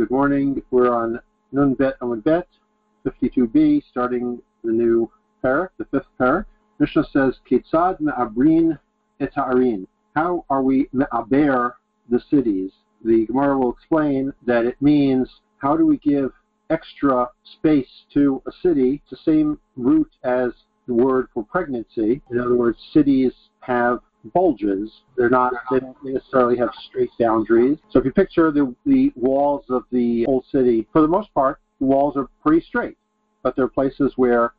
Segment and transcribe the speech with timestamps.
[0.00, 0.62] Good morning.
[0.70, 1.20] We're on
[1.52, 2.48] Nun Bet Amud Bet,
[3.04, 5.10] 52b, starting the new
[5.44, 6.46] parak, the fifth parak.
[6.78, 8.78] Mishnah says, Ketzad me'abrin
[9.20, 9.86] et ha'arin.
[10.16, 11.76] How are we me'aber
[12.08, 12.70] the cities?
[13.04, 15.28] The Gemara will explain that it means
[15.58, 16.32] how do we give
[16.70, 19.02] extra space to a city?
[19.02, 20.52] It's the same root as
[20.86, 22.22] the word for pregnancy.
[22.30, 24.90] In other words, cities have bulges.
[25.16, 27.78] They're not, they don't necessarily have straight boundaries.
[27.90, 31.60] So if you picture the, the walls of the old city, for the most part,
[31.78, 32.96] the walls are pretty straight.
[33.42, 34.52] But there are places where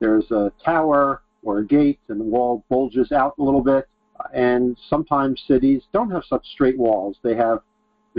[0.00, 3.88] there's a tower or a gate and the wall bulges out a little bit.
[4.34, 7.16] And sometimes cities don't have such straight walls.
[7.22, 7.60] They have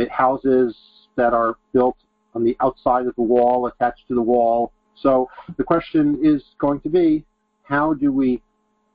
[0.09, 0.75] houses
[1.17, 1.97] that are built
[2.33, 4.71] on the outside of the wall, attached to the wall.
[4.95, 7.25] So the question is going to be,
[7.63, 8.41] how do we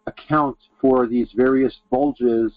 [0.06, 2.52] account for these various bulges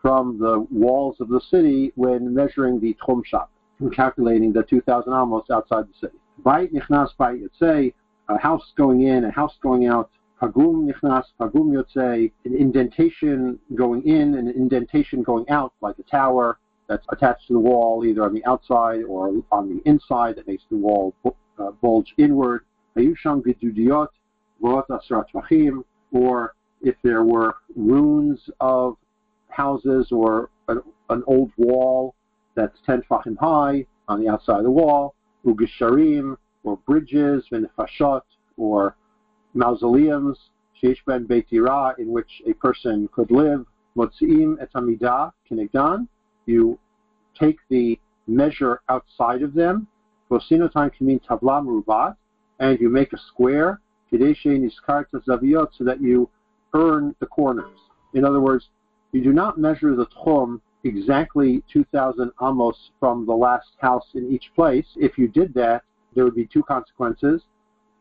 [0.00, 5.44] from the walls of the city when measuring the shop and calculating the 2,000 amos
[5.50, 6.18] outside the city.
[6.44, 7.92] Bait nichnas bait yotzei,
[8.28, 10.10] a house going in, a house going out.
[10.40, 16.58] Pagum nichnas, pagum yotzei, an indentation going in, an indentation going out, like a tower
[16.88, 20.62] that's attached to the wall, either on the outside or on the inside, that makes
[20.70, 21.14] the wall
[21.58, 22.62] uh, bulge inward.
[22.96, 24.08] Hayusham gedudiot,
[24.60, 28.96] vot asrat or if there were ruins of
[29.48, 32.14] houses or an, an old wall
[32.54, 38.22] that's 10 fachim high on the outside of the wall, ugisharim, or bridges, vinifashot,
[38.56, 38.96] or
[39.54, 40.36] mausoleums,
[40.82, 43.64] sheish ben beitira, in which a person could live,
[43.96, 46.06] motziim et amidah kinegdan,
[46.46, 46.78] you
[47.38, 49.86] take the measure outside of them,
[50.30, 52.16] vosinotan kamin tabla rubat,
[52.58, 53.80] and you make a square,
[54.12, 56.28] kadeshe niskarta zaviyot, so that you
[56.74, 57.78] earn the corners.
[58.14, 58.68] In other words,
[59.12, 64.50] you do not measure the tchum exactly 2,000 amos from the last house in each
[64.54, 64.86] place.
[64.96, 65.82] If you did that,
[66.14, 67.42] there would be two consequences.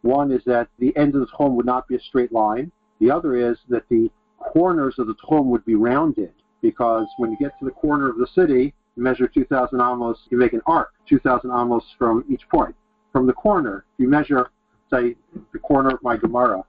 [0.01, 2.71] One is that the end of the tchum would not be a straight line.
[2.99, 7.37] The other is that the corners of the tchum would be rounded because when you
[7.37, 10.93] get to the corner of the city, you measure 2,000 amos, you make an arc,
[11.08, 12.75] 2,000 amos from each point.
[13.11, 14.49] From the corner, you measure,
[14.89, 15.15] say,
[15.53, 16.63] the corner of my Gemara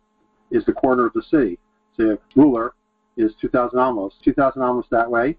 [0.51, 1.59] is the corner of the city
[1.99, 2.73] the ruler
[3.17, 4.15] is 2,000 amos.
[4.25, 5.37] 2,000 amos that way,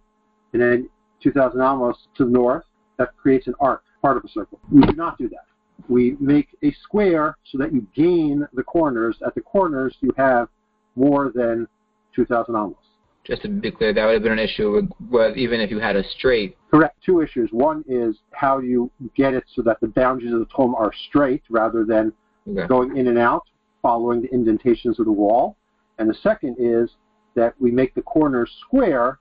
[0.53, 0.89] and then
[1.23, 2.63] 2,000 amos to the north.
[2.97, 4.59] That creates an arc, part of a circle.
[4.71, 5.45] We do not do that.
[5.87, 9.17] We make a square so that you gain the corners.
[9.25, 10.49] At the corners, you have
[10.95, 11.67] more than
[12.13, 12.75] 2,000 amos.
[13.23, 15.95] Just to be clear, that would have been an issue with, even if you had
[15.95, 16.57] a straight.
[16.71, 16.97] Correct.
[17.05, 17.49] Two issues.
[17.51, 20.91] One is how do you get it so that the boundaries of the tchum are
[21.07, 22.11] straight rather than
[22.49, 22.67] okay.
[22.67, 23.43] going in and out,
[23.81, 25.57] following the indentations of the wall.
[25.99, 26.89] And the second is
[27.35, 29.19] that we make the corners square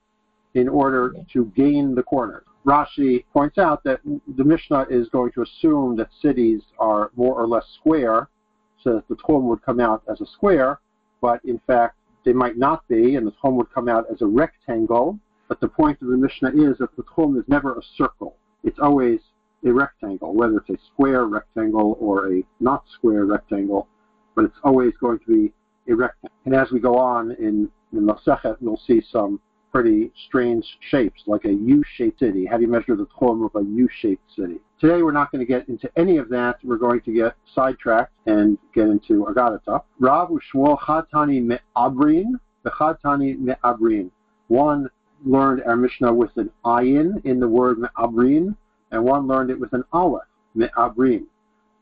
[0.55, 2.45] in order to gain the corners.
[2.65, 7.47] Rashi points out that the Mishnah is going to assume that cities are more or
[7.47, 8.29] less square,
[8.83, 10.81] so that the tchum would come out as a square,
[11.21, 14.27] but in fact they might not be, and the tchum would come out as a
[14.27, 15.19] rectangle.
[15.49, 18.79] But the point of the Mishnah is that the tchum is never a circle; it's
[18.79, 19.21] always
[19.65, 23.89] a rectangle, whether it's a square rectangle or a not square rectangle,
[24.37, 25.53] but it's always going to be
[25.89, 29.41] And as we go on in, in Masechet, we'll see some
[29.73, 32.47] pretty strange shapes, like a U-shaped city.
[32.47, 34.57] How do you measure the tchum of a U-shaped city?
[34.81, 36.57] Today we're not going to get into any of that.
[36.63, 39.83] We're going to get sidetracked and get into Agadata.
[39.99, 44.11] Rav Ushmuel Chatani Me'abrin, the Chatani Me'abrin.
[44.49, 44.89] One
[45.25, 48.57] learned our Mishnah with an ayin in the word Me'abrin,
[48.91, 50.23] and one learned it with an aleph,
[50.55, 51.27] Me'abrin.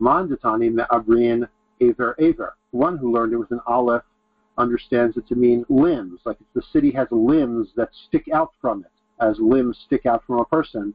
[0.01, 1.49] Mandatani Me'abrin
[1.81, 4.03] Aver Aver one who learned it with an aleph
[4.59, 8.81] understands it to mean limbs, like if the city has limbs that stick out from
[8.81, 10.95] it, as limbs stick out from a person.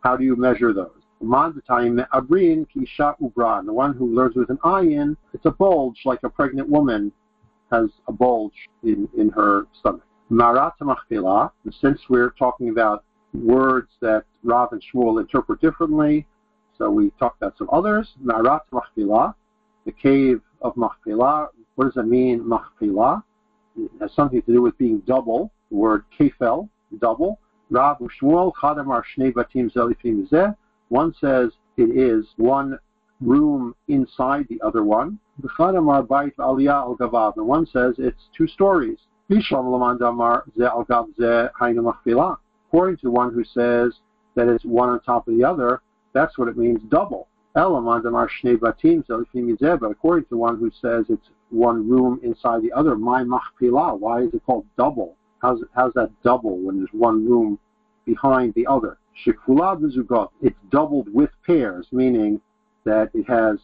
[0.00, 1.02] How do you measure those?
[1.22, 3.66] abrin kisha ubran.
[3.66, 7.12] The one who learns with an ayin, it's a bulge, like a pregnant woman
[7.70, 10.06] has a bulge in, in her stomach.
[10.28, 10.72] Marat
[11.80, 13.04] since we're talking about
[13.34, 16.26] words that Rav and Shmuel interpret differently,
[16.76, 18.14] so we talked about some others.
[19.84, 21.48] The cave of Machpelah.
[21.74, 23.24] What does that mean, Machpelah?
[23.76, 25.52] It has something to do with being double.
[25.70, 26.68] The word kefel,
[27.00, 27.38] double.
[27.72, 30.54] Shmuel Chadamar Shnei Batim Zelifim Zeh.
[30.88, 32.78] One says it is one
[33.20, 35.18] room inside the other one.
[35.42, 37.36] The Chadamar Bait Aliyah Al Gavav.
[37.36, 38.98] One says it's two stories.
[39.30, 41.50] Lamandamar Zeh Al Gav Zeh
[41.82, 42.38] Machpelah.
[42.68, 43.94] According to one who says
[44.34, 45.80] that it's one on top of the other,
[46.12, 47.28] that's what it means double.
[47.54, 52.96] Amar Shnei Batim but according to one who says it's one room inside the other,
[52.96, 55.16] my machpilah, why is it called double?
[55.40, 57.58] How's, how's that double when there's one room
[58.06, 58.98] behind the other.
[59.24, 60.30] Shikfula v'zugot.
[60.40, 62.40] It's doubled with pairs, meaning
[62.84, 63.58] that it has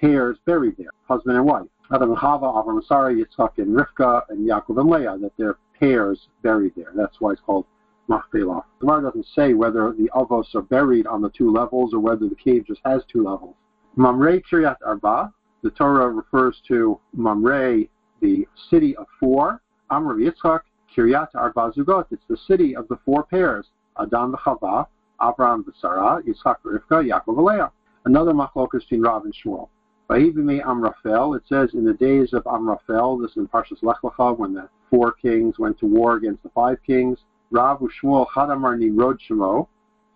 [0.00, 1.66] pairs buried there, husband and wife.
[1.92, 6.28] Adam and Chava, Avram Sarah, Yitzchak and Rivka, and Yaakov and Leah, that they're pairs
[6.42, 6.92] buried there.
[6.94, 7.66] That's why it's called
[8.08, 8.64] Machpelah.
[8.80, 12.28] The Gemara doesn't say whether the avos are buried on the two levels or whether
[12.28, 13.54] the cave just has two levels.
[13.96, 17.84] Mamre Kiryat Arba, the Torah refers to Mamre,
[18.20, 19.60] the city of four.
[19.90, 20.60] Amr Yitzchak,
[20.94, 23.66] Kiryat Arba Zugot, it's the city of the four pairs.
[23.98, 24.86] Adam v'Chava,
[25.22, 27.70] Abraham v'Sarah, Yitzchak v'Rivka, Yaakov v'Leah.
[28.04, 29.68] Another machlokas between Rav and Shmuel.
[30.10, 34.36] Vayivime Amraphel, it says in the days of Amraphel, this is in Parshas Lech Lecha,
[34.36, 37.18] when the four kings went to war against the five kings.
[37.50, 39.68] Rav Shmuel Hadamar Nimrod Shemo.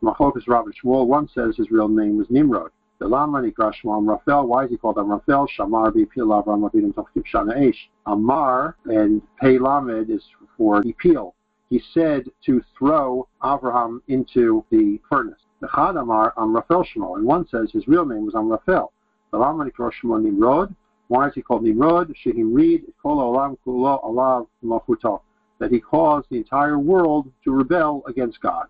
[0.02, 2.70] Machlokas Rav Shmuel, one says his real name was Nimrod.
[2.98, 5.48] The Lama Nikra Shmuel Amraphel, why is he called Amraphel?
[5.58, 7.88] Shamar B'Pil Avram Avidim Tachtiv Shana Eish.
[8.06, 10.22] Amar and Pei Lamed is
[10.56, 11.32] for Epil
[11.70, 15.40] he said to throw Abraham into the furnace.
[15.60, 18.92] The Chad Amar Amraphel Shemo, and one says his real name was Amraphel.
[19.32, 20.74] The Lama Shemo Nimrod.
[21.08, 22.14] Why is he called Nimrod?
[22.24, 25.20] Shehim read Kol Olam Kulo Alav Malchuto.
[25.58, 28.66] That he caused the entire world to rebel against God.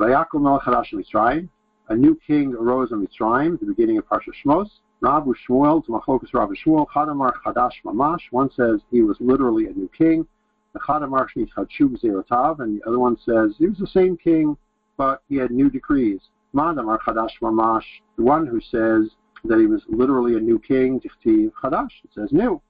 [0.00, 4.68] A new king arose in Mitzrayim, the beginning of Parsha Shmos.
[5.02, 8.20] Rabu Shmuel, to Machokas Rabu Shmuel, Chadamar Chadash Mamash.
[8.30, 10.26] One says he was literally a new king.
[10.72, 14.56] The Chadamar Chadshuv Zerotav, and the other one says he was the same king,
[14.96, 16.20] but he had new decrees.
[16.52, 17.84] Madamar Chadash Mamash,
[18.16, 19.10] the one who says
[19.44, 22.60] that he was literally a new king, Tichtiv Chadash, it says new.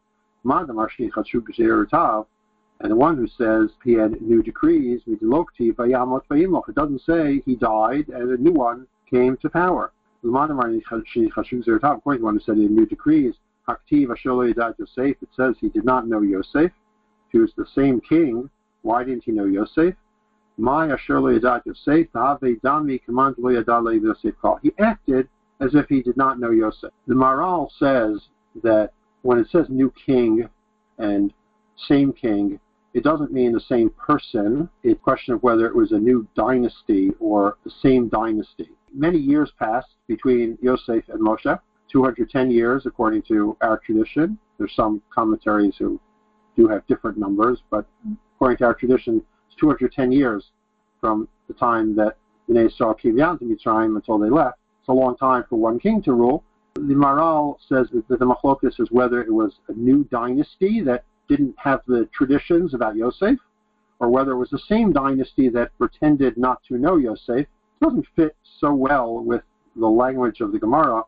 [0.44, 2.26] Madamar Chadshuv Zerotav,
[2.80, 5.00] and the one who says he had new decrees.
[5.06, 5.20] It
[6.74, 9.92] doesn't say he died and a new one came to power.
[10.22, 13.34] According to the one who said he had new decrees,
[13.68, 16.72] Yosef, it says he did not know Yosef.
[17.30, 18.48] He was the same king,
[18.82, 19.94] why didn't he know Yosef.
[20.56, 20.64] He
[24.78, 25.28] acted
[25.60, 26.92] as if he did not know Yosef.
[27.06, 28.28] The Maharal says
[28.62, 28.92] that
[29.22, 30.48] when it says new king
[30.98, 31.32] and
[31.86, 32.58] same king,
[32.98, 34.68] it doesn't mean the same person.
[34.82, 38.70] It's a question of whether it was a new dynasty or the same dynasty.
[38.92, 41.60] Many years passed between Yosef and Moshe,
[41.92, 44.36] 210 years according to our tradition.
[44.58, 46.00] There's some commentaries who
[46.56, 47.86] do have different numbers, but
[48.34, 50.50] according to our tradition, it's 210 years
[51.00, 52.16] from the time that
[52.50, 54.58] Bnei came down to Mitzrayim until they left.
[54.80, 56.42] It's a long time for one king to rule.
[56.74, 61.54] The Maharal says that the machlokas is whether it was a new dynasty that didn't
[61.58, 63.38] have the traditions about Yosef,
[64.00, 67.46] or whether it was the same dynasty that pretended not to know Yosef.
[67.80, 69.42] Doesn't fit so well with
[69.76, 71.02] the language of the Gemara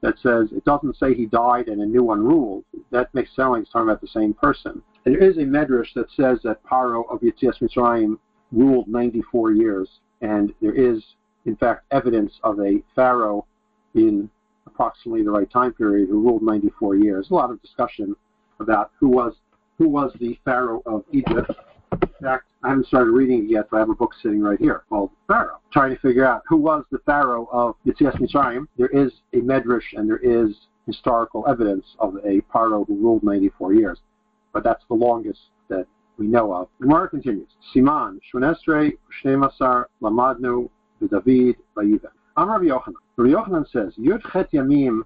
[0.00, 2.64] that says it doesn't say he died and a new one ruled.
[2.90, 4.82] That makes sound like it's talking about the same person.
[5.04, 8.18] And there is a medrash that says that Paro of Yitzias Mitzrayim
[8.52, 9.88] ruled 94 years,
[10.20, 11.02] and there is,
[11.44, 13.46] in fact, evidence of a pharaoh
[13.94, 14.28] in
[14.66, 17.30] approximately the right time period who ruled 94 years.
[17.30, 18.14] A lot of discussion
[18.60, 19.34] about who was
[19.78, 21.50] who was the Pharaoh of Egypt.
[21.92, 24.58] In fact, I haven't started reading it yet, but I have a book sitting right
[24.58, 28.66] here called Pharaoh, trying to figure out who was the Pharaoh of Yitzias Mitzrayim.
[28.76, 30.54] There is a medrash and there is
[30.86, 33.98] historical evidence of a Pharaoh who ruled 94 years,
[34.52, 35.86] but that's the longest that
[36.18, 36.68] we know of.
[36.80, 37.48] Gemara continues.
[37.74, 40.68] Siman, Shmonesre, Shnemasar, Lamadnu,
[41.00, 42.10] David, Vayiven.
[42.36, 42.94] I'm Rabbi Yochanan.
[43.16, 45.02] Rabbi Yochanan says, Yud Chet Yamim,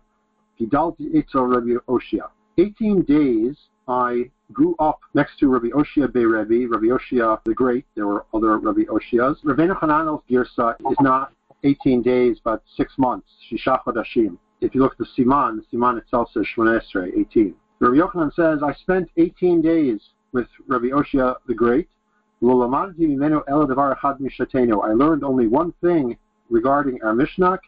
[0.61, 2.29] Gidalti Itzo Rabbi Oshia.
[2.59, 3.57] 18 days
[3.89, 7.85] I grew up next to Rabbi Oshia Bey Rebbe, Rabbi Oshia the Great.
[7.95, 9.43] There were other Rabbi Oshias.
[9.45, 11.33] Rabbeinu Hananel's Girsa is not
[11.65, 13.29] 18 days, but six months.
[13.51, 14.39] Shisha Chodashim.
[14.61, 17.55] If you look at the Siman, the Siman itself says Shmonesre, 18.
[17.81, 20.01] Rabbi Yochanan says, I spent 18 days
[20.33, 21.89] with Rabbi Oshia the Great.
[22.43, 22.47] I
[24.93, 26.17] learned only one thing
[26.49, 27.59] regarding our Mishnah,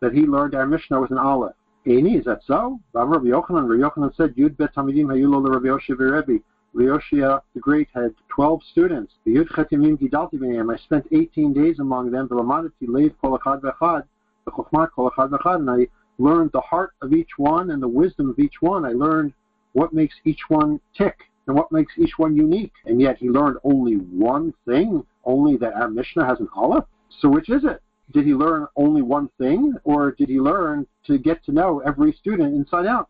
[0.00, 1.54] that he learned our Mishnah with an Aleph.
[1.88, 2.80] Amy, is that so?
[2.92, 6.42] Rabbi Yochanan, Rabbi Yochanan said, Yud bet Tamidim hayulo Rabbi Yoshia Rebbe.
[6.74, 9.12] Yoshia the Great had 12 students.
[9.24, 10.74] The Yud Chetimim Gidalti b'neihem.
[10.74, 12.28] I spent 18 days among them.
[12.28, 14.02] V'lamadati leiv kol echad v'echad.
[14.48, 15.56] V'chokhmat kol echad v'echad.
[15.56, 15.86] And I
[16.18, 18.84] learned the heart of each one and the wisdom of each one.
[18.84, 19.32] I learned
[19.72, 21.16] what makes each one tick
[21.46, 22.72] and what makes each one unique.
[22.84, 26.84] And yet he learned only one thing, only that our Mishnah has an Aleph.
[27.20, 27.80] So which is it?
[28.12, 32.12] Did he learn only one thing, or did he learn to get to know every
[32.12, 33.08] student inside out?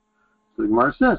[0.56, 1.18] So the Gemara says,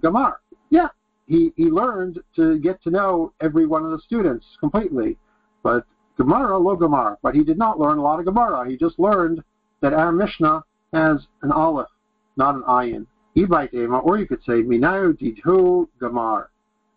[0.00, 0.34] gamar.
[0.70, 0.88] Yeah,
[1.26, 5.18] he, he learned to get to know every one of the students completely.
[5.62, 5.84] But
[6.16, 7.18] Gemara, lo Gemara.
[7.22, 8.68] But he did not learn a lot of Gemara.
[8.68, 9.42] He just learned
[9.80, 10.62] that our Mishnah
[10.92, 11.88] has an Aleph,
[12.36, 13.06] not an Ayin.
[13.36, 15.88] Or you could say, Minayu didhu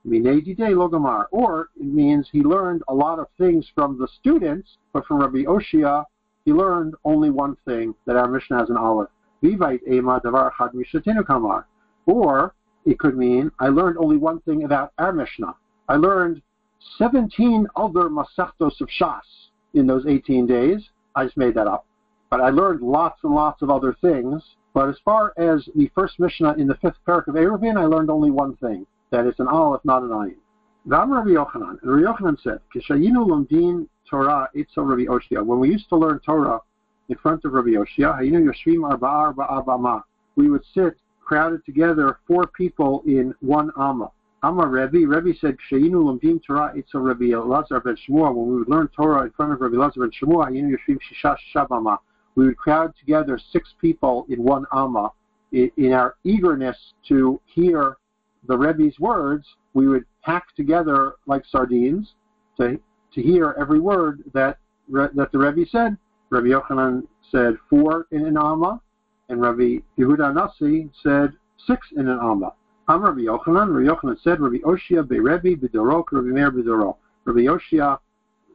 [0.08, 1.26] Minedide Logamar.
[1.32, 5.44] Or it means he learned a lot of things from the students, but from Rabbi
[5.44, 6.06] Oshia,
[6.46, 9.10] he learned only one thing that our Mishnah has an aleph.
[9.44, 11.68] Vivait Ema Davar Chad Mishatinu Kamar.
[12.06, 15.56] Or it could mean I learned only one thing about our Mishnah.
[15.90, 16.42] I learned
[16.98, 19.22] 17 other Masechtos of Shas
[19.74, 20.90] in those 18 days.
[21.16, 21.86] I just made that up.
[22.30, 24.42] But I learned lots and lots of other things.
[24.74, 28.10] But as far as the first Mishnah in the fifth parak of Eruvin, I learned
[28.10, 30.36] only one thing that it's an aleph, not an ayin.
[30.86, 31.82] Ram Rabbi Yochanan.
[31.82, 35.46] And Rabbi Yochanan said, Kishayinu lomdin Torah itzel Rabbi Oshia.
[35.46, 36.62] When we used to learn Torah
[37.10, 40.04] in front of Rabbi Oshia, Hayinu yoshvim arba'a arba'a
[40.36, 44.12] We would sit crowded together, four people in one amma.
[44.44, 48.34] Amma Rebbe, Rebbe said, Kishayinu lomdin Torah itzel Rabbi Elazar ben Shmuel.
[48.34, 51.00] When we would learn Torah in front of Rabbi Elazar ben Shmuel, Hayinu yoshvim
[51.54, 51.98] shabama.
[52.36, 55.12] We would crowd together six people in one amma
[55.52, 57.98] in our eagerness to hear
[58.46, 62.14] the Rebbe's words, we would pack together like sardines
[62.60, 62.80] to,
[63.14, 64.58] to hear every word that,
[64.90, 65.98] that the Rebbe said.
[66.30, 68.82] Rabbi Yochanan said four in an Amma,
[69.30, 71.34] and Rabbi Yehuda Nasi said
[71.66, 72.54] six in an Amma.
[72.88, 76.98] I'm Rabbi Yochanan, Rabbi Yochanan said, Rabbi Oshia be Rebbe b'dorok, Rabbi Meir b'doro.
[77.26, 78.00] Rabbi Oshia,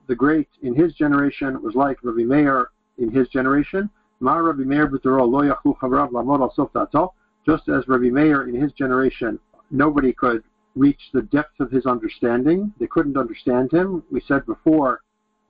[0.06, 3.88] the great in his generation, was like Rabbi Meir in his generation.
[4.20, 7.10] Ma Rabbi Meir b'doro lo yachu chavrav lamod al sof
[7.46, 9.38] Just as Rabbi Meir in his generation
[9.72, 10.44] nobody could
[10.76, 12.72] reach the depth of his understanding.
[12.78, 14.02] They couldn't understand him.
[14.10, 15.00] We said before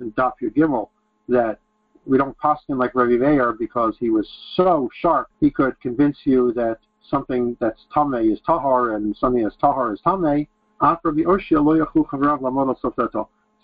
[0.00, 0.88] in Daf Gimel
[1.28, 1.58] that
[2.06, 5.28] we don't pass him like Rabbi Meir because he was so sharp.
[5.40, 10.00] He could convince you that something that's tame is tahar and something that's tahar is
[10.00, 10.46] tame.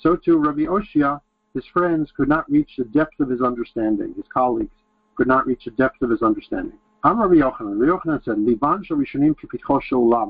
[0.00, 1.20] So too, Rabbi Oshia,
[1.54, 4.14] his friends could not reach the depth of his understanding.
[4.14, 4.70] His colleagues
[5.16, 6.78] could not reach the depth of his understanding.
[7.04, 7.78] Amar Yochanan.
[7.78, 8.36] Yochanan said.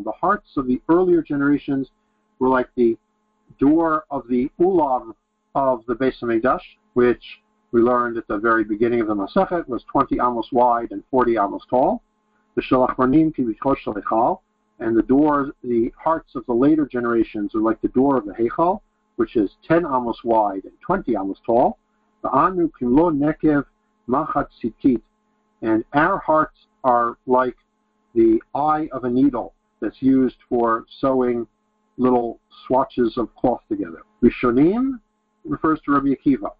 [0.05, 1.91] The hearts of the earlier generations
[2.39, 2.97] were like the
[3.59, 5.15] door of the ulam
[5.55, 6.61] of the Beis Hamikdash,
[6.93, 7.25] which
[7.73, 11.37] we learned at the very beginning of the Masechet was 20 amos wide and 40
[11.39, 12.03] amos tall.
[12.55, 14.43] The Shalachmanim kipitcho shel
[14.79, 18.33] and the doors, the hearts of the later generations are like the door of the
[18.33, 18.81] Heichal,
[19.17, 21.79] which is 10 amos wide and 20 amos tall.
[22.23, 23.65] The Anu kimlo nekev
[24.09, 25.03] machat sitit
[25.63, 27.57] and our hearts are like
[28.15, 31.47] the eye of a needle that's used for sewing
[31.97, 34.03] little swatches of cloth together.
[34.23, 35.01] Rishonim
[35.45, 36.51] refers to Rabbi Akiva.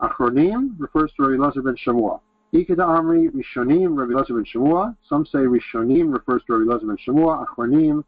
[0.00, 2.20] Achronim refers to Rabbi Elazar ben Shamua.
[2.52, 4.96] Ikeda Amri, Rishonim, Rabbi Elazar ben Shamua.
[5.08, 7.46] Some say Rishonim refers to Rabbi Elazar ben Shamua.
[7.46, 8.04] Achronim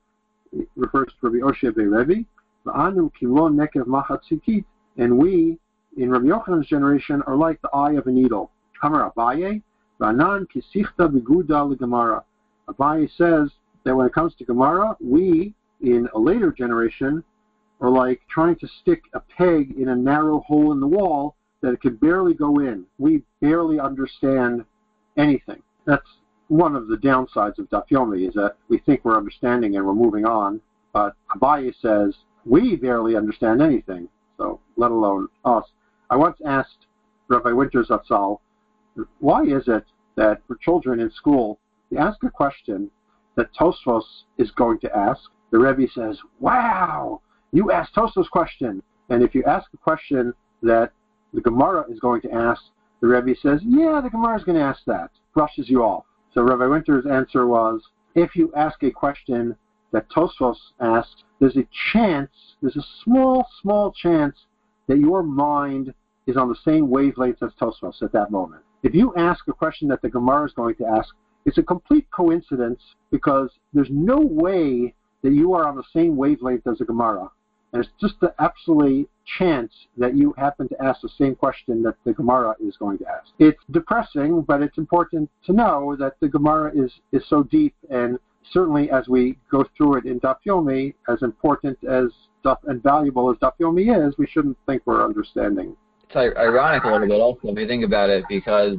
[0.77, 2.25] refers to Rabbi Oshia ben Rebbe.
[2.67, 4.65] Va'anu kilon nekev machat.
[4.97, 5.59] And we,
[5.97, 8.51] in Rabbi Yochanan's generation, are like the eye of a needle.
[8.81, 9.63] Kamar Abaye,
[10.01, 12.23] Ranan kisichta.
[12.69, 13.51] Abaye says
[13.85, 17.23] that when it comes to Gemara, we, in a later generation,
[17.81, 21.73] are like trying to stick a peg in a narrow hole in the wall that
[21.73, 22.85] it could barely go in.
[22.99, 24.65] We barely understand
[25.17, 25.63] anything.
[25.87, 26.07] That's
[26.49, 30.25] one of the downsides of Dafyomi is that we think we're understanding and we're moving
[30.25, 30.61] on.
[30.93, 32.15] But Abaye says
[32.45, 35.65] we barely understand anything, so let alone us.
[36.09, 36.87] I once asked
[37.29, 38.41] Rabbi Winters Atzal,
[39.21, 39.85] why is it
[40.17, 41.59] that for children in school,
[41.91, 42.91] you ask a question
[43.37, 44.05] that Tosfos
[44.39, 47.21] is going to ask, the Rebbe says, wow,
[47.53, 48.83] you asked Tosfos' question.
[49.09, 50.93] And if you ask a question that
[51.33, 52.63] the Gemara is going to ask,
[53.01, 56.05] the Rebbe says, yeah, the Gemara is going to ask that, brushes you off.
[56.33, 57.83] So Rabbi Winter's answer was,
[58.15, 59.57] if you ask a question
[59.93, 64.37] that Tosfos asked, there's a chance, there's a small, small chance
[64.87, 65.95] that your mind
[66.27, 68.63] is on the same wavelength as Tosfos at that moment.
[68.83, 72.07] If you ask a question that the Gemara is going to ask, it's a complete
[72.11, 77.31] coincidence because there's no way that you are on the same wavelength as the Gemara.
[77.73, 79.09] And it's just the absolute
[79.39, 83.07] chance that you happen to ask the same question that the Gemara is going to
[83.07, 83.29] ask.
[83.39, 88.19] It's depressing, but it's important to know that the Gemara is, is so deep and
[88.51, 92.09] certainly as we go through it in Daf Yomi, as important as
[92.67, 95.77] and valuable as Daf Yomi is, we shouldn't think we're understanding
[96.13, 98.77] it's ironic a little bit also if you think about it because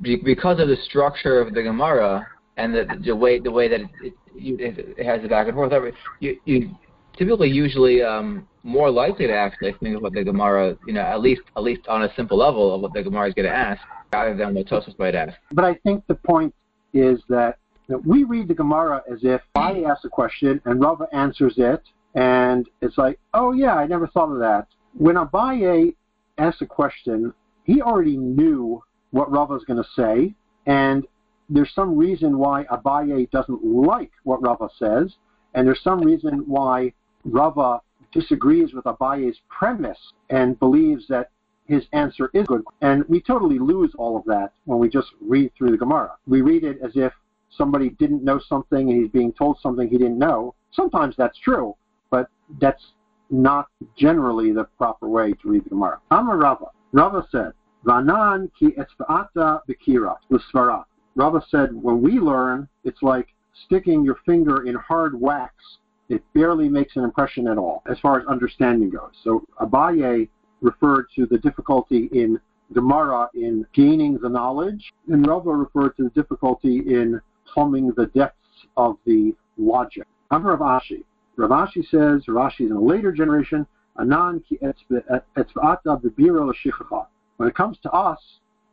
[0.00, 4.14] because of the structure of the Gemara and the, the way the way that it,
[4.34, 5.72] it, it has the back and forth,
[6.20, 6.70] you, you
[7.16, 11.20] typically usually um, more likely to actually think of what the Gemara, you know, at
[11.20, 13.80] least at least on a simple level of what the Gemara is going to ask,
[14.12, 15.36] rather than what Tosfos might ask.
[15.52, 16.54] But I think the point
[16.92, 17.58] is that,
[17.88, 21.82] that we read the Gemara as if I ask a question and Rava answers it,
[22.14, 24.66] and it's like, oh yeah, I never thought of that.
[24.94, 25.94] When Abaye
[26.40, 27.32] asked a question,
[27.64, 30.34] he already knew what Rava was going to say,
[30.66, 31.06] and
[31.48, 35.14] there's some reason why Abaye doesn't like what Rava says,
[35.54, 36.92] and there's some reason why
[37.24, 37.80] Rava
[38.12, 41.30] disagrees with Abaye's premise and believes that
[41.66, 42.62] his answer is good.
[42.80, 46.12] And we totally lose all of that when we just read through the Gemara.
[46.26, 47.12] We read it as if
[47.50, 50.54] somebody didn't know something and he's being told something he didn't know.
[50.72, 51.76] Sometimes that's true,
[52.10, 52.28] but
[52.60, 52.82] that's
[53.30, 56.00] not generally the proper way to read the Gemara.
[56.10, 56.66] Amar Rava.
[56.92, 57.52] Rava said,
[57.86, 60.84] Vanan ki etzva'ata bekirat, l'svara.
[61.14, 63.28] Rava said, when we learn, it's like
[63.66, 65.54] sticking your finger in hard wax.
[66.08, 69.12] It barely makes an impression at all, as far as understanding goes.
[69.22, 70.28] So Abaye
[70.60, 72.40] referred to the difficulty in
[72.74, 78.66] Gemara in gaining the knowledge, and Rava referred to the difficulty in plumbing the depths
[78.76, 80.06] of the logic.
[80.30, 81.04] I'm Rav Ashi.
[81.40, 83.66] Rav Ashi says, Rashi is in a later generation,
[83.98, 87.06] Anan ki etzva'ata bebira
[87.38, 88.18] When it comes to us,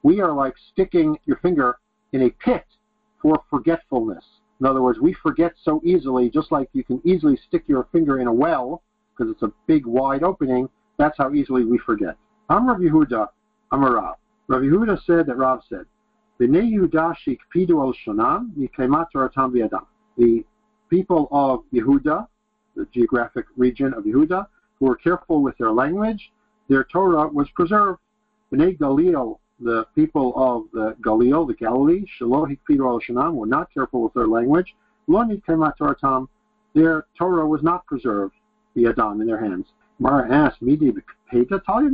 [0.03, 1.77] we are like sticking your finger
[2.11, 2.65] in a pit
[3.21, 4.23] for forgetfulness.
[4.59, 8.19] In other words, we forget so easily, just like you can easily stick your finger
[8.19, 8.83] in a well
[9.15, 10.67] because it's a big, wide opening.
[10.97, 12.17] That's how easily we forget.
[12.49, 13.27] I'm Rav Yehuda.
[13.71, 14.15] I'm a Rav.
[14.47, 15.85] Rav Yehuda said that Rav said,
[16.39, 19.85] "Bnei Yehuda shikpidu al shonam yikaimat toratam v'yadam."
[20.17, 20.45] The
[20.89, 22.27] people of Yehuda,
[22.77, 24.47] the geographic region of Yehuda,
[24.79, 26.31] who were careful with their language,
[26.69, 27.99] their Torah was preserved.
[28.53, 33.73] Bnei Galil, the people of the Galil, the Galilee, Shaloh hikpidu al shonam, were not
[33.73, 34.75] careful with their language.
[35.07, 36.27] Lo nikaimat toratam,
[36.73, 38.35] their Torah was not preserved,
[38.75, 39.65] v'yadam, in their hands.
[39.99, 40.93] Mara asked, Midi
[41.31, 41.89] Peta Talia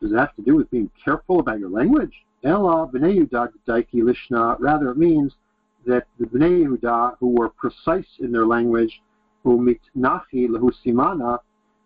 [0.00, 2.24] Does it have to do with being careful about your language?
[2.42, 5.34] Ella B'nei Daiki Lishna, rather it means
[5.84, 9.02] that the B'nai Yehuda, who were precise in their language,
[9.46, 11.38] who mitnachi lehu simana,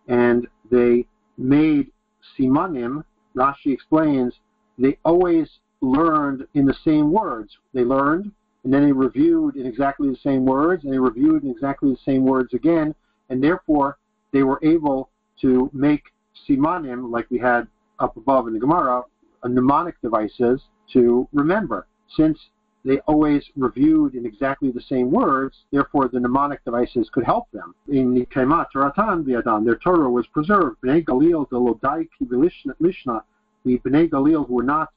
[0.09, 1.93] and they made
[2.39, 3.05] simanim,
[3.37, 4.33] Rashi explains,
[4.79, 5.47] they always
[5.83, 7.59] learned in the same words.
[7.75, 8.33] They learned,
[8.65, 12.01] and then they reviewed in exactly the same words, and they reviewed in exactly the
[12.03, 12.95] same words again,
[13.29, 13.99] and therefore
[14.33, 15.11] they were able
[15.43, 16.05] to make
[16.49, 19.03] simanim, like we had up above in the Gemara,
[19.45, 20.63] mnemonic devices
[20.95, 21.87] to remember.
[22.17, 22.39] Since
[22.85, 27.75] they always reviewed in exactly the same words, therefore the mnemonic devices could help them.
[27.89, 30.79] In the Kaimat Toratan Biadan, their Torah was preserved.
[30.83, 33.23] Bnei Galil, the Lodai Lishna,
[33.65, 34.89] the Bnei Galil who were not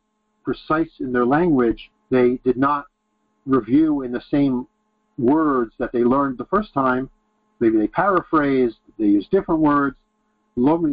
[0.44, 2.86] precise in their language, they did not
[3.46, 4.68] review in the same
[5.18, 7.10] words that they learned the first time.
[7.60, 9.98] Maybe they paraphrased, they used different words,
[10.56, 10.88] so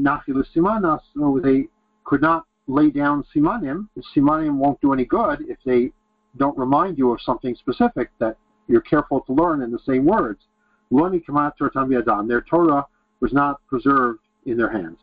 [1.18, 1.68] oh, they
[2.04, 3.88] could not lay down simanim.
[4.16, 5.92] Simanim won't do any good if they
[6.36, 8.36] don't remind you of something specific that
[8.68, 10.40] you're careful to learn in the same words.
[10.90, 12.86] Their Torah
[13.20, 14.98] was not preserved in their hands.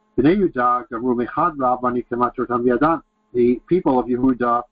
[3.34, 4.64] The people of Yehuda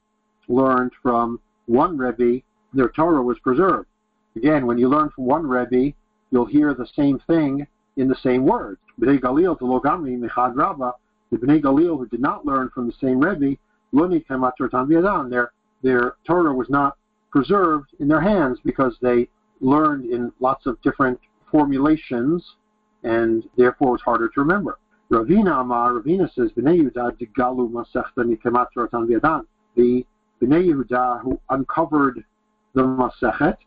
[0.47, 2.41] learned from one Rebbe,
[2.73, 3.87] their Torah was preserved.
[4.35, 5.93] Again, when you learn from one Rebbe,
[6.31, 8.79] you'll hear the same thing in the same words.
[8.99, 10.93] Bnei Galil to Logami Michad Rabba,
[11.31, 13.57] the Bnei Galil who did not learn from the same Rebbe,
[13.91, 15.51] Luni Kamaturtan Viadan, their
[15.83, 16.97] their Torah was not
[17.31, 19.27] preserved in their hands because they
[19.61, 21.19] learned in lots of different
[21.51, 22.55] formulations
[23.03, 24.79] and therefore it was harder to remember.
[25.11, 29.45] Ravina Amar, Ravina says, Bnei Yehuda Digalu Masechta Nikemat Viadan.
[29.75, 30.05] The
[30.41, 32.23] Bnei Yehuda who uncovered
[32.73, 33.57] the Masechet,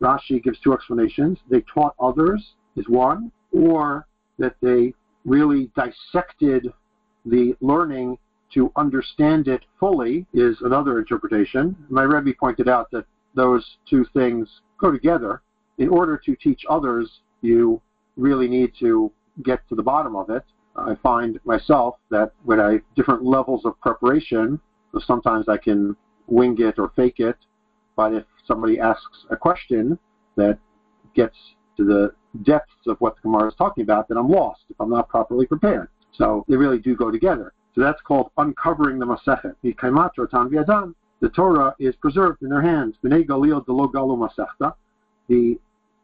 [0.00, 1.38] Rashi gives two explanations.
[1.50, 4.06] They taught others is one, or
[4.38, 6.72] that they really dissected
[7.24, 8.18] the learning
[8.54, 11.76] to understand it fully is another interpretation.
[11.88, 15.42] My Rebbe pointed out that those two things go together.
[15.78, 17.80] In order to teach others, you
[18.16, 20.44] really need to get to the bottom of it.
[20.76, 24.60] I find myself that when I different levels of preparation,
[24.92, 27.36] so sometimes I can wing it or fake it,
[27.96, 29.98] but if somebody asks a question
[30.36, 30.58] that
[31.14, 31.36] gets
[31.76, 34.90] to the depths of what the Gemara is talking about, then I'm lost if I'm
[34.90, 35.88] not properly prepared.
[36.12, 37.52] So they really do go together.
[37.76, 39.54] So that's called uncovering the Masechet.
[41.20, 42.94] The Torah is preserved in their hands.
[43.02, 43.10] The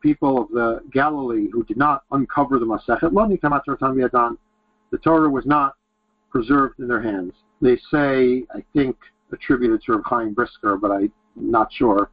[0.03, 3.11] people of the Galilee who did not uncover the Masechet,
[4.91, 5.73] the Torah was not
[6.31, 7.33] preserved in their hands.
[7.63, 8.99] They say, I think,
[9.33, 12.11] attributed to Rav Chaim Brisker, but I'm not sure,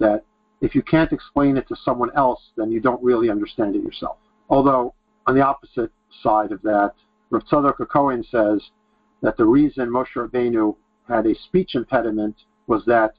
[0.00, 0.24] that
[0.60, 4.16] if you can't explain it to someone else, then you don't really understand it yourself.
[4.48, 4.94] Although,
[5.28, 5.92] on the opposite
[6.24, 6.94] side of that,
[7.30, 8.60] Rav Tzadok Cohen says
[9.26, 10.76] that the reason Moshe Rabbeinu
[11.08, 12.36] had a speech impediment
[12.68, 13.14] was that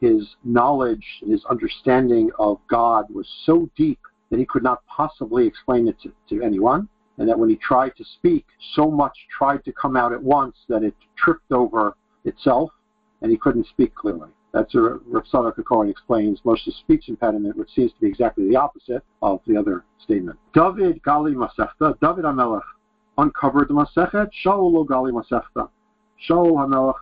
[0.00, 3.98] his knowledge, his understanding of God was so deep
[4.30, 7.96] that he could not possibly explain it to, to anyone, and that when he tried
[7.96, 12.70] to speak, so much tried to come out at once that it tripped over itself,
[13.22, 14.28] and he couldn't speak clearly.
[14.52, 15.24] That's a Rav
[15.66, 19.84] Cohen explains Moshe's speech impediment, which seems to be exactly the opposite of the other
[20.04, 20.38] statement.
[20.54, 22.62] David Gali Masechta, David Hamelech
[23.18, 25.68] uncovered the Masechet, Shaul lo Gali Masechta.
[26.28, 26.94] Shaul Hamelech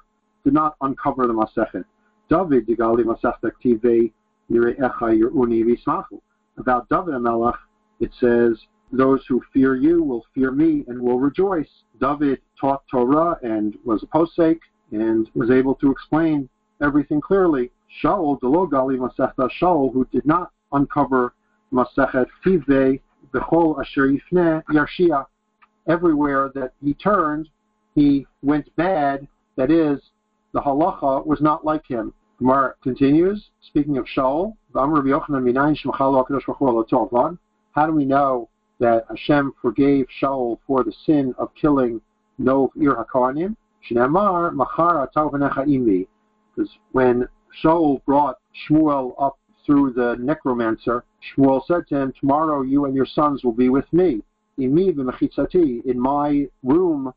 [0.45, 1.85] did not uncover the Masechet.
[2.29, 4.13] David Gali Masechta Tivei
[4.51, 6.21] Nire'echa Yeruni Vismachu.
[6.59, 7.59] About David Hamelech,
[8.01, 8.59] it says,
[8.93, 11.69] those who fear you will fear me and will rejoice.
[12.01, 14.59] David taught Torah and was a posek
[14.93, 16.49] and was able to explain
[16.81, 17.71] everything clearly.
[18.03, 21.35] Shaul, Delogali Masechta Shaul, who did not uncover
[21.73, 23.01] Masechet Tive,
[23.35, 25.27] Bechol Asher Yifne Yarshia.
[25.89, 27.49] Everywhere that he turned,
[27.95, 29.29] he went bad.
[29.57, 30.01] That is,
[30.53, 32.13] the halacha was not like him.
[32.39, 34.85] Gemara continues, speaking of Shaul, how
[37.87, 42.03] do we know that Hashem forgave Shaul for the sin of killing
[42.39, 43.57] Nov Ir Imi
[46.57, 47.29] because when
[47.63, 48.37] Shaul brought
[48.69, 51.05] Shmuel up through the necromancer,
[51.37, 54.23] Shmuel said to him, Tomorrow you and your sons will be with me.
[54.59, 57.13] In my room,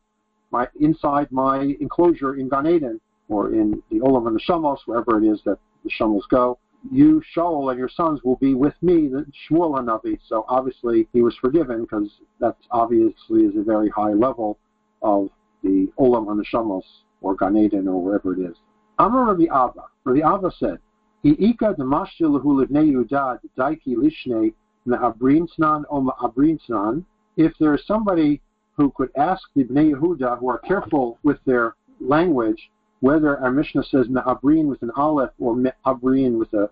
[0.50, 5.22] my inside my enclosure in Gan Eden, or in the Olam and the Shamos, wherever
[5.22, 6.58] it is that the Shamos go,
[6.90, 10.18] you, Shaul, and your sons will be with me, the Shmuel Hanavi.
[10.26, 14.58] So obviously he was forgiven because that obviously is a very high level
[15.02, 15.30] of
[15.62, 16.84] the Olam and the Shamos,
[17.20, 18.56] or Gan Eden, or wherever it is.
[18.98, 19.84] Amar Rabbi Abba.
[20.04, 20.78] Rabbi Abba said,
[21.24, 24.52] I'ika demashti lehu livnei Yehuda daiki lishne
[24.86, 27.04] me'abrin snan o me'abrin snan.
[27.40, 28.42] If there is somebody
[28.76, 33.84] who could ask the Bnei Yehuda, who are careful with their language, whether our Mishnah
[33.84, 36.68] says me'abrin with an aleph or me'abrin with a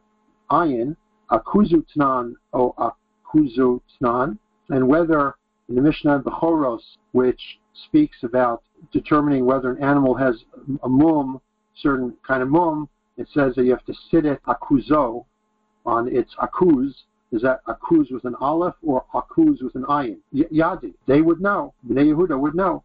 [0.50, 0.94] ayin,
[1.31, 4.37] akuzu tnan or akuzu tnan,
[4.68, 5.37] and whether
[5.70, 10.44] in the Mishnah Bechoros, which speaks about determining whether an animal has
[10.83, 11.40] a mum
[11.76, 15.24] certain kind of mum, it says that you have to sit at akuzo
[15.87, 16.92] on its akuz.
[17.30, 20.18] Is that akuz with an aleph or akuz with an ayin?
[20.34, 20.94] Yadi.
[21.06, 21.74] They would know.
[21.86, 22.82] Bnei Yehuda would know.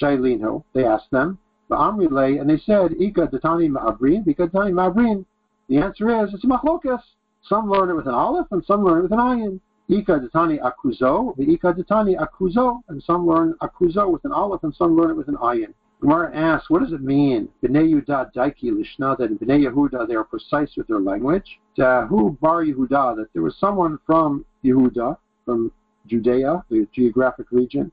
[0.00, 0.64] Shailinu.
[0.72, 1.38] They asked them.
[1.68, 5.24] The Amri and they said, Ika datani ma'abrin, Ika datani ma'abrin.
[5.68, 7.00] The answer is, it's machlokas.
[7.42, 9.60] Some learn it with an aleph and some learn it with an ayin.
[9.88, 14.74] Ika datani akuzo, the Ika datani akuzo, and some learn akuzo with an aleph and
[14.74, 15.72] some learn it with an ayin.
[16.04, 20.24] Gemara asks, what does it mean, Bnei Yehuda Daiki Lishna, that Bnei Yehuda they are
[20.24, 21.58] precise with their language?
[21.78, 25.72] Who Bar Yehuda, that there was someone from Yehuda, from
[26.06, 27.90] Judea, the geographic region.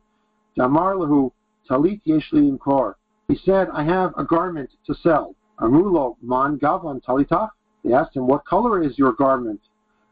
[0.57, 1.31] Damar Lahu
[1.69, 2.97] Talit Yeshli Kor.
[3.29, 5.33] He said, I have a garment to sell.
[5.61, 7.51] Amulo Man Gavan Talitach.
[7.85, 9.61] They asked him, What color is your garment?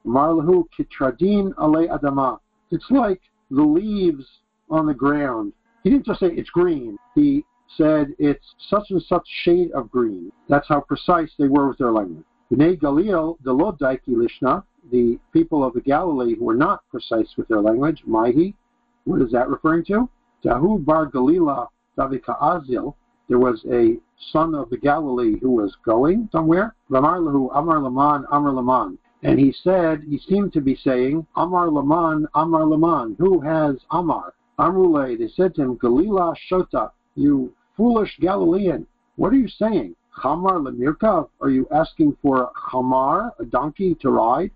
[0.06, 2.40] Amar Lahu Kitradin Ale Adama.
[2.72, 3.20] It's like
[3.52, 4.26] the leaves
[4.70, 5.52] on the ground.
[5.84, 6.98] He didn't just say it's green.
[7.14, 7.44] He
[7.78, 10.32] said it's such and such shade of green.
[10.48, 12.26] That's how precise they were with their language.
[12.52, 17.48] Bnei Galil, the Lodaiki Lishna, the people of the Galilee who were not precise with
[17.48, 18.54] their language, Maihi,
[19.06, 20.10] what is that referring to?
[20.44, 22.96] Dahu bar Galila Davika Azil,
[23.28, 23.98] there was a
[24.32, 26.76] son of the Galilee who was going somewhere.
[26.90, 28.98] Lamar Lahu Amar Laman Amar Laman.
[29.22, 34.34] And he said, he seemed to be saying, Amar Laman, Amar Laman, who has Amar?
[34.58, 39.96] Amrule, they said to him, Galila Shota, you foolish Galilean, what are you saying?
[40.22, 41.30] Chamar lemirkav?
[41.40, 44.52] Are you asking for a chamar, a donkey to ride?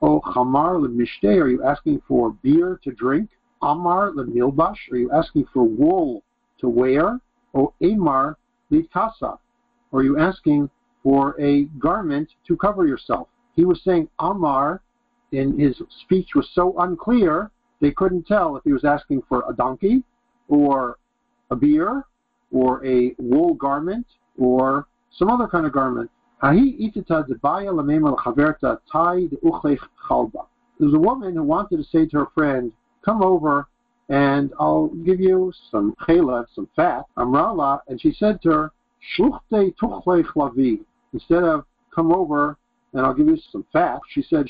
[0.00, 1.38] Oh, chamar lemishte?
[1.38, 3.28] Are you asking for beer to drink?
[3.60, 4.78] Amar lemilbash?
[4.90, 6.22] Are you asking for wool
[6.60, 7.20] to wear?
[7.54, 8.38] Oh, amar
[8.70, 9.36] litkasa?
[9.92, 10.70] Are you asking
[11.02, 13.28] for a garment to cover yourself?
[13.54, 14.80] He was saying Amar,
[15.30, 17.50] and his speech was so unclear
[17.82, 20.02] they couldn't tell if he was asking for a donkey
[20.48, 20.96] or
[21.50, 22.06] a beer
[22.52, 24.06] or a wool garment
[24.38, 26.10] or some other kind of garment.
[30.80, 32.72] There's a woman who wanted to say to her friend,
[33.04, 33.68] come over
[34.08, 38.72] and I'll give you some chela, some fat, amrala, and she said to her,
[41.12, 42.56] instead of come over
[42.92, 44.48] and I'll give you some fat, she said,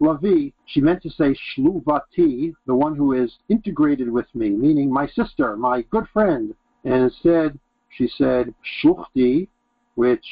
[0.00, 5.06] Lavi, she meant to say Shluvati, the one who is integrated with me, meaning my
[5.08, 6.54] sister, my good friend.
[6.84, 7.58] And instead,
[7.90, 9.48] she said Shuchti,
[9.96, 10.24] which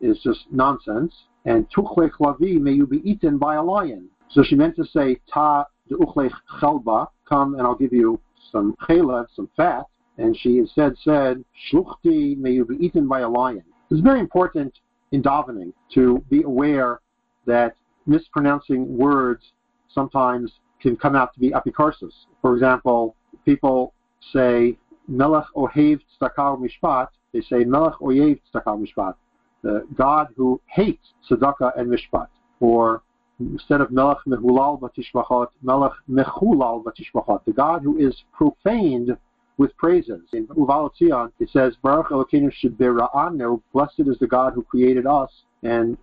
[0.00, 1.14] is just nonsense.
[1.44, 4.08] And Tuchlech Lavi, may you be eaten by a lion.
[4.30, 9.26] So she meant to say Ta Uchlech Chalba, come and I'll give you some chela,
[9.34, 9.84] some fat.
[10.18, 13.64] And she instead said, Shuchti, may you be eaten by a lion.
[13.90, 14.72] It's very important
[15.10, 17.00] in davening to be aware
[17.46, 17.76] that
[18.06, 19.52] mispronouncing words
[19.88, 22.12] sometimes can come out to be apikarsis.
[22.40, 23.94] For example, people
[24.32, 24.76] say
[25.08, 29.14] melech ohev stakal mishpat, they say melech oyev stakal mishpat.
[29.62, 32.28] the God who hates tzedakah and mishpat,
[32.60, 33.02] or
[33.40, 39.16] instead of Melech Mehulal Vatishbachot, Melech Mechulal Vatishbachot, the God who is profaned
[39.58, 40.22] with praises.
[40.32, 45.30] In Uval Tzion, it says, Baruch Elokeinu Shebera'anu, blessed is the God who created us,
[45.62, 45.96] and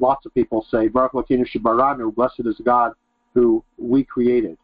[0.00, 2.92] lots of people say, Baruch Elokeinu Shebaranu, blessed is God
[3.34, 4.56] who we created.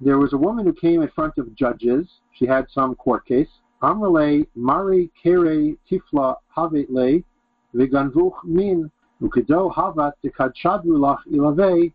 [0.00, 2.06] There was a woman who came in front of judges.
[2.32, 3.48] She had some court case.
[3.82, 7.22] Amrale Mari Kere Tifla Havetle
[7.74, 11.92] Viganvuch Min Ukedo Havat Dekadshadrulach Ilave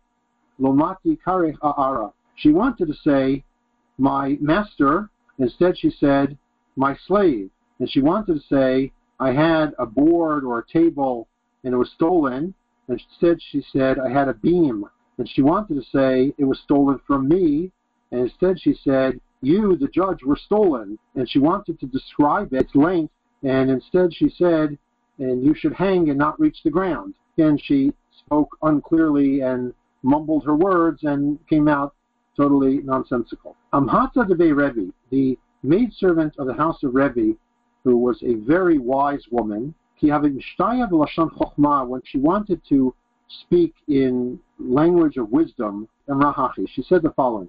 [0.60, 2.12] Lomati Karech Aara.
[2.36, 3.44] She wanted to say,
[3.98, 5.10] my master.
[5.38, 6.38] Instead, she said,
[6.76, 7.50] my slave.
[7.80, 11.28] And she wanted to say, I had a board or a table
[11.62, 12.54] and it was stolen.
[12.88, 14.86] Instead, she said, I had a beam.
[15.18, 17.70] And she wanted to say, it was stolen from me.
[18.10, 20.98] And instead, she said, you, the judge, were stolen.
[21.14, 23.12] And she wanted to describe its length.
[23.42, 24.78] And instead, she said,
[25.18, 27.14] and you should hang and not reach the ground.
[27.36, 31.94] Again, she spoke unclearly and mumbled her words and came out
[32.36, 33.54] totally nonsensical.
[33.74, 37.36] Amhata de Rebbe, the maidservant of the house of Rebbe,
[37.84, 40.42] who was a very wise woman, when
[42.04, 42.94] she wanted to
[43.28, 45.88] speak in language of wisdom,
[46.66, 47.48] she said the following,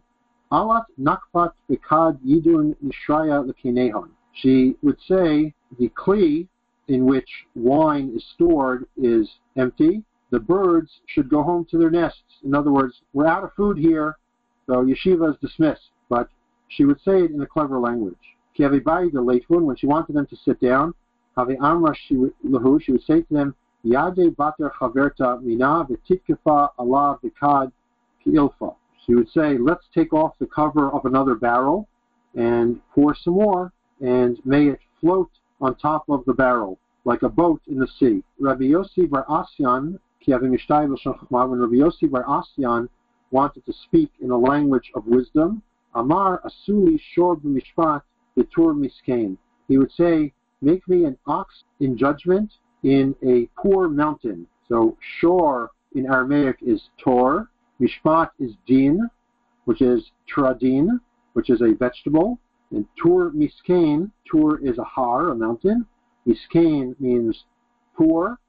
[0.52, 4.10] Alat nakpat bekad yidun nishraya lekinehon.
[4.34, 6.48] She would say the kli
[6.88, 10.04] in which wine is stored is empty.
[10.30, 12.42] The birds should go home to their nests.
[12.44, 14.18] In other words, we're out of food here,
[14.68, 15.92] so yeshiva is dismissed.
[16.10, 16.30] But
[16.68, 18.16] she would say it in a clever language.
[18.58, 20.94] Kiavibai the late when she wanted them to sit down,
[21.38, 22.34] Havi Amra she would
[23.04, 27.72] say to them, Yade bater chaverta mina v'titkefa Allah b'kad
[28.24, 28.76] ki'ilfa.
[29.06, 31.88] She would say, let's take off the cover of another barrel
[32.36, 37.30] and pour some more, and may it float on top of the barrel like a
[37.30, 38.24] boat in the sea.
[38.40, 42.88] Rabbi Yossi Bar Asyan, when Rabbi Yossi Bar Asyan
[43.32, 45.64] wanted to speak in a language of wisdom,
[45.96, 48.04] Amar Asuli Shor Mishpat
[48.38, 49.38] Betur Miskain.
[49.68, 52.52] He would say, Make me an ox in judgment
[52.84, 54.48] in a poor mountain.
[54.68, 59.10] So Shor in Aramaic is Tor, Mishpat is Din,
[59.66, 61.00] which is Tradin,
[61.34, 62.40] which is a vegetable,
[62.72, 65.86] and Tur Miskain, Tur is a har, a mountain.
[66.26, 67.44] Miskain means
[67.96, 68.40] poor,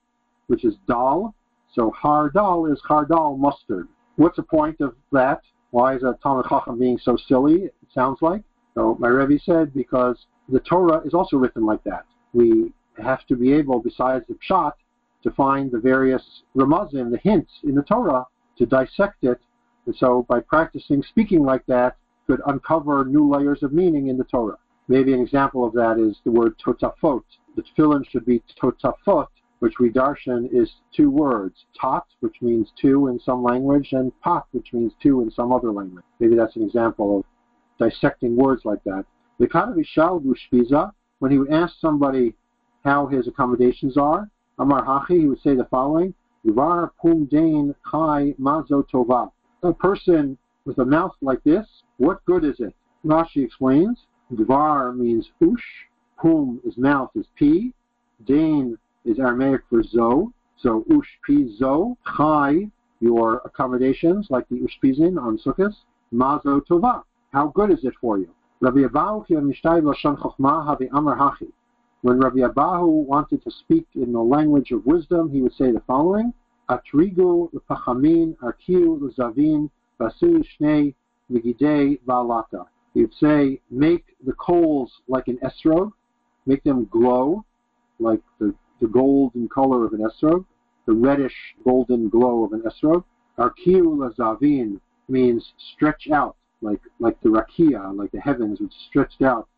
[0.47, 1.35] which is dal.
[1.75, 3.89] So har dal is har dal mustard.
[4.17, 5.41] What's the point of that?
[5.71, 7.65] Why is a Talmud Chacham being so silly?
[7.65, 8.43] It sounds like.
[8.75, 12.05] So my Rebbe said because the Torah is also written like that.
[12.33, 14.73] We have to be able, besides the pshat,
[15.23, 18.27] to find the various ramazim, the hints in the Torah,
[18.59, 19.41] to dissect it.
[19.87, 24.25] And so by practicing speaking like that, could uncover new layers of meaning in the
[24.25, 24.59] Torah.
[24.89, 27.23] Maybe an example of that is the word totafot.
[27.57, 29.29] The tefillin should be totafot,
[29.61, 31.67] which we darshan is two words.
[31.79, 35.73] Tot, which means two in some language, and pat, which means two in some other
[35.73, 36.05] language.
[36.19, 37.25] Maybe that's an example of
[37.79, 39.05] dissecting words like that.
[39.39, 42.35] The Kadavishal Gushpiza, when he would ask somebody
[42.85, 46.15] how his accommodations are, Amar Hachi, he would say the following,
[46.47, 49.33] Yuvar Pum Dain Chai Mazo.
[49.63, 51.67] A person with a mouth like this,
[51.99, 52.75] what good is it?
[53.05, 57.73] Rashi explains, Dvar means ush, Pum is mouth is P,
[58.25, 65.21] Dain is Aramaic for zo, so ush pi zo, Chai, your accommodations, like the ushpizin
[65.21, 65.75] on Sukkot,
[66.13, 67.03] Mazo Tova.
[67.33, 68.29] How good is it for you?
[68.61, 69.27] Rabbi Abahu
[72.03, 75.81] When Rabbi Abahu wanted to speak in the language of wisdom, he would say the
[75.87, 76.35] following:
[76.69, 80.95] Atrigu l'pachamin arkiu l'zavin basu shnei
[81.31, 82.67] vigidei valata.
[82.93, 85.91] He would say, make the coals like an esrog,
[86.45, 87.47] make them glow
[87.99, 90.45] like the, the golden color of an esrog,
[90.85, 93.05] the reddish golden glow of an esrog.
[93.39, 99.49] Arkiu l'zavin means stretch out like like the rakia, like the heavens, which stretched out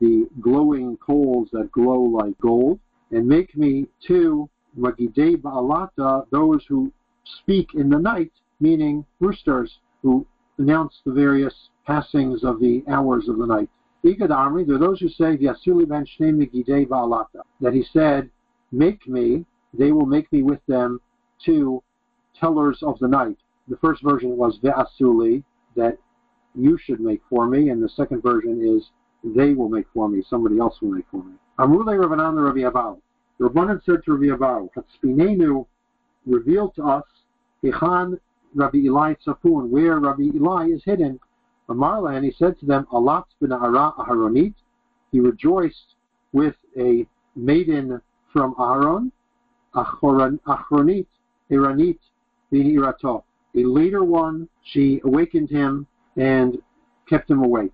[0.00, 4.48] the glowing coals that glow like gold, and make me too
[4.78, 6.92] magidei ba'alata, those who
[7.40, 10.26] speak in the night, meaning roosters who
[10.58, 11.54] announce the various
[11.86, 13.68] passings of the hours of the night.
[14.04, 18.28] Igad Amri, there are those who say Yasuli ben Shnei ba'alata, that he said,
[18.72, 21.00] make me, they will make me with them
[21.44, 21.82] two
[22.38, 23.36] tellers of the night.
[23.68, 25.44] The first version was Ve'asuli,
[25.76, 25.98] that
[26.54, 28.90] you should make for me, and the second version is
[29.24, 31.32] they will make for me, somebody else will make for me.
[31.58, 32.98] Amrulei Ravananda Ravi Abal.
[33.38, 35.66] The Rabbanan said to Ravi Abal, Hatspinenu
[36.26, 37.04] revealed to us
[37.62, 38.18] Hechan
[38.54, 41.18] Rabbi Eli Tzafun, where Rabbi Eli is hidden.
[41.68, 44.54] Amarla, and he said to them, Alat bin Ara Aharonit.
[45.10, 45.94] He rejoiced
[46.32, 48.00] with a maiden
[48.32, 49.12] from Aaron,
[49.74, 51.06] Achronit,
[51.50, 51.98] Iranit,
[52.52, 53.22] Irato.
[53.54, 55.86] A later one, she awakened him
[56.16, 56.58] and
[57.08, 57.72] kept him awake.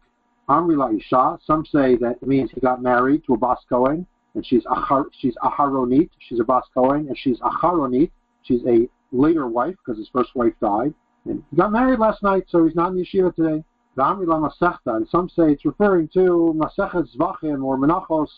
[0.48, 4.64] Amri Isha, some say that it means he got married to a Bas and she's
[4.64, 8.10] Achar, she's Aharonit, she's a Bas and she's Aharonit,
[8.42, 10.94] she's a later wife because his first wife died.
[11.24, 13.64] And he got married last night, so he's not in yeshiva today.
[13.96, 18.28] And some say it's referring to Masechet Zvachim or Menachos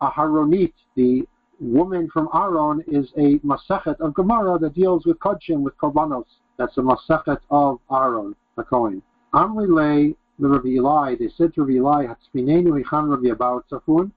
[0.00, 0.72] Aharonit.
[0.94, 1.26] The
[1.58, 6.26] woman from Aaron is a Masechet of Gemara that deals with Kodshim, with Korbanos.
[6.58, 9.02] That's the Masechet of Aaron, the Kohen.
[9.32, 14.10] Amri the Rabbi Eli, they said to Rabbi Eli, Hatzpinenu Hichan Rabbi Abba Tzafun,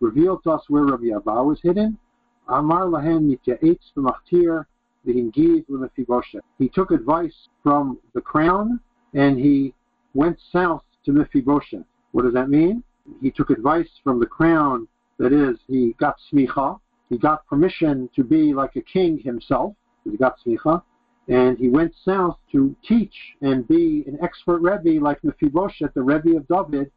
[0.00, 1.96] reveal to us where Rabbi Abba was hidden.
[2.48, 4.64] Amar Lahen Mityaetz B'machtir
[5.06, 6.42] V'hingiv L'Mephibosheth.
[6.58, 8.80] He took advice from the crown
[9.14, 9.72] and he
[10.14, 11.84] went south to Mephibosheth.
[12.12, 12.82] What does that mean?
[13.20, 18.24] He took advice from the crown, that is, he got smicha, he got permission to
[18.24, 19.74] be like a king himself,
[20.04, 20.82] he got smicha,
[21.28, 26.36] and he went south to teach and be an expert Rebbe like Mephibosheth, the Rebbe
[26.36, 26.90] of David,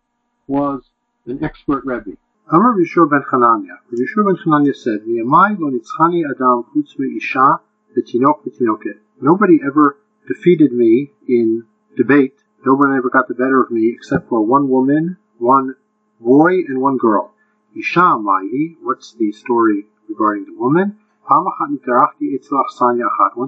[0.47, 0.81] was
[1.25, 2.17] an expert Rebbe.
[2.51, 3.77] Amar Yeshua ben Chananya.
[3.91, 7.59] Yeshua ben Chananya said, "Miyamai lo nitzchani adam isha
[7.95, 11.65] v'tinok v'tinoket." Nobody ever defeated me in
[11.95, 12.43] debate.
[12.65, 15.75] Nobody ever got the better of me except for one woman, one
[16.19, 17.33] boy, and one girl.
[17.75, 18.77] Isha Mahi.
[18.81, 20.97] What's the story regarding the woman?
[21.29, 21.45] One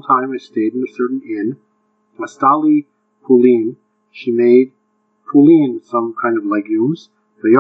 [0.04, 1.58] time I stayed in a certain inn.
[2.20, 2.86] Mastali
[3.28, 3.76] pulin.
[4.12, 4.74] She made
[5.28, 7.10] pulin, some kind of legumes.
[7.42, 7.58] The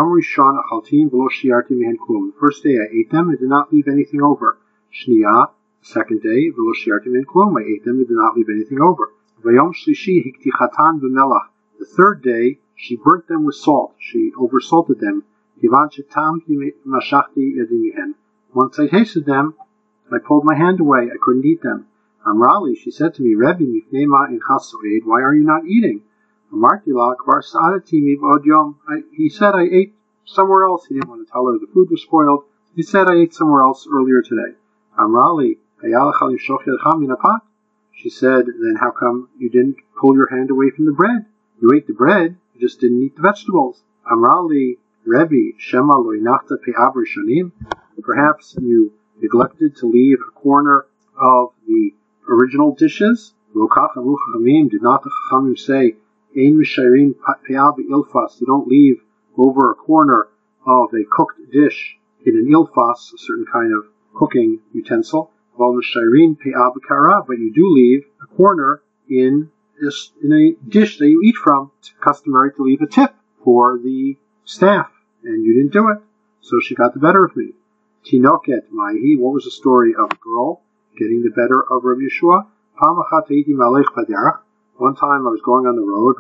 [2.39, 4.60] first day I ate them and did not leave anything over.
[4.93, 9.13] Shniya, the second day, I ate them and did not leave anything over.
[9.41, 9.55] The
[11.97, 13.95] third day, she burnt them with salt.
[13.97, 15.23] She oversalted them.
[18.53, 19.55] Once I tasted them,
[20.13, 21.10] I pulled my hand away.
[21.12, 21.88] I couldn't eat them.
[22.26, 26.02] Amrali, she said to me, Rebbe, mifnema in chasoed, why are you not eating?
[26.52, 28.76] Sa'adati odyom.
[29.13, 29.95] He said I ate
[30.26, 30.86] somewhere else.
[30.86, 32.43] He didn't want to tell her the food was spoiled.
[32.76, 34.56] He said I ate somewhere else earlier today.
[35.00, 35.58] Amrali,
[37.93, 41.26] she said, then how come you didn't pull your hand away from the bread?
[41.60, 43.82] You ate the bread, you just didn't eat the vegetables.
[44.06, 47.52] Amrali, Rebbe, Shema loinachta pe'av rishonim.
[48.04, 50.86] Perhaps you neglected to leave a corner
[51.19, 51.91] of the
[52.29, 53.34] original dishes.
[53.55, 55.95] Lokach Aruch did not the Chachamim say,
[56.36, 59.01] Ein Mishayrin Pe'ah Ilfas, you don't leave
[59.38, 60.27] over a corner
[60.65, 65.31] of a cooked dish in an ilfas, a certain kind of cooking utensil.
[65.57, 70.97] Val Mishayrin Pe'ah Kara, but you do leave a corner in this, in a dish
[70.99, 71.71] that you eat from.
[71.79, 74.89] It's customary to leave a tip for the staff,
[75.23, 75.97] and you didn't do it.
[76.41, 77.51] So she got the better of me.
[78.05, 80.61] Tinoket Maihi, what was the story of a girl
[80.97, 82.47] getting the better of Rabbi Yeshua?
[84.77, 86.15] One time I was going on the road,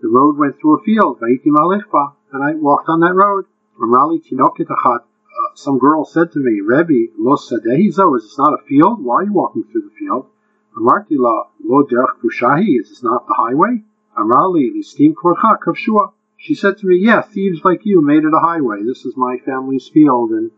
[0.00, 3.44] the road went through a field, and I walked on that road.
[3.78, 9.04] Uh, some girl said to me, Rebbe, lo sadehizo, is this not a field?
[9.04, 10.30] Why are you walking through the field?
[10.78, 13.84] Amarti la lo derech pushahi, is this not the highway?
[14.16, 16.13] Amrali listim korcha kavshua.
[16.44, 18.82] She said to me, Yeah, thieves like you made it a highway.
[18.82, 20.50] This is my family's field, and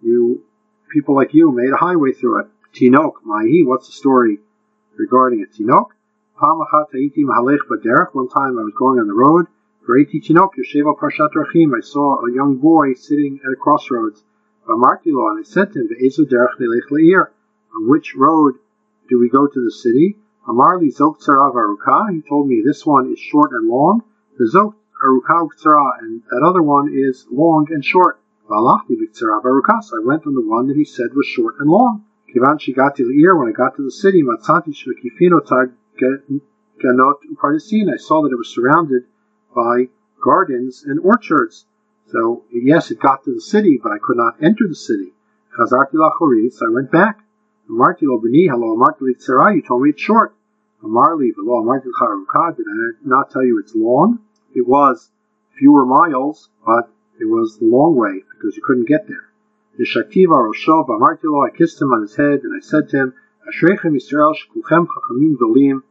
[0.00, 0.44] you,
[0.92, 2.46] people like you, made a highway through it.
[2.72, 4.38] Tinok, Mahi, what's the story
[4.96, 5.52] regarding it?
[5.52, 5.88] Tinok?
[6.38, 9.46] One time I was going on the road.
[9.84, 11.30] Greati Tinok, Yesheva Parshat.
[11.34, 14.22] I saw a young boy sitting at a crossroads.
[14.68, 15.88] And I said to him,
[17.74, 18.54] On which road
[19.08, 20.16] do we go to the city?
[20.46, 24.04] He told me this one is short and long.
[24.38, 25.48] The Zok Arukah
[26.00, 28.20] and that other one is long and short.
[28.48, 29.92] Valachti B'Ktsara Barukas.
[29.94, 32.04] I went on the one that he said was short and long.
[32.34, 35.40] Kivan Shigati L'ir, when I got to the city, Matzati Shvekifino
[36.82, 39.04] Ganot Upardesin, I saw that it was surrounded
[39.54, 39.88] by
[40.22, 41.66] gardens and orchards.
[42.08, 45.12] So, yes, it got to the city, but I could not enter the city.
[45.56, 47.20] Chazarti Lachoritz, I went back.
[47.70, 50.34] Amarti Lo hello, Amarti L'Ktsara, you told me it's short.
[50.82, 54.18] Amarli, V'lo Amarti L'Charukah, did I not tell you it's long?
[54.54, 55.10] It was
[55.58, 56.90] fewer miles, but
[57.20, 59.28] it was the long way because you couldn't get there.
[59.76, 63.14] The Shaktiva Roshov Amartilo, I kissed him on his head and I said to him,
[63.48, 65.82] Ashrechem Yisrael Shkulchem Chachamim Dolim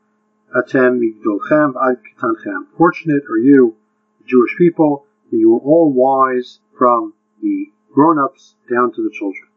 [0.55, 2.67] Atem Migdolchem Ad Kitanchem.
[2.77, 3.75] Fortunate are you,
[4.19, 9.49] the Jewish people, that you are all wise from the grown-ups down to the children.